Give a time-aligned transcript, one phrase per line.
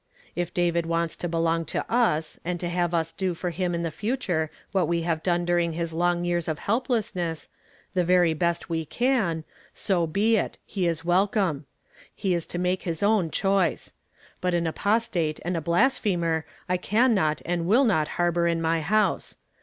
[0.35, 3.83] If David wants to belong to us, and to have us do for him in
[3.83, 7.49] the future what we have done during his long yeai s of helplessness,
[7.93, 9.43] the very best we can,
[9.75, 11.67] so be it; he is welcome.
[12.15, 13.93] He is to make his own choice.
[14.39, 18.79] But an apostate and a blasphemer I can not and will not harbor in my
[18.81, 19.37] house.